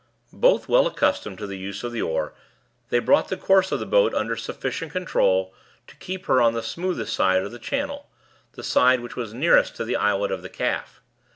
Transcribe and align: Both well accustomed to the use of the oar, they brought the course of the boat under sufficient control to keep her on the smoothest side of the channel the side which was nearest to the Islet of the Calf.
Both 0.33 0.67
well 0.67 0.87
accustomed 0.87 1.37
to 1.37 1.45
the 1.45 1.59
use 1.59 1.83
of 1.83 1.91
the 1.91 2.01
oar, 2.01 2.33
they 2.89 2.97
brought 2.97 3.27
the 3.27 3.37
course 3.37 3.71
of 3.71 3.79
the 3.79 3.85
boat 3.85 4.15
under 4.15 4.35
sufficient 4.35 4.91
control 4.91 5.53
to 5.85 5.95
keep 5.97 6.25
her 6.25 6.41
on 6.41 6.55
the 6.55 6.63
smoothest 6.63 7.13
side 7.13 7.43
of 7.43 7.51
the 7.51 7.59
channel 7.59 8.07
the 8.53 8.63
side 8.63 9.01
which 9.01 9.15
was 9.15 9.31
nearest 9.31 9.75
to 9.75 9.85
the 9.85 9.95
Islet 9.97 10.31
of 10.31 10.41
the 10.41 10.49
Calf. 10.49 11.01